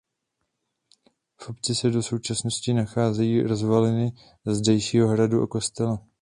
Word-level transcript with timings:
V 1.37 1.49
obci 1.49 1.75
se 1.75 1.89
do 1.89 2.03
současnosti 2.03 2.73
nacházejí 2.73 3.41
rozvaliny 3.41 4.11
zdejšího 4.45 5.07
hradu 5.07 5.43
a 5.43 5.47
kostela. 5.47 5.99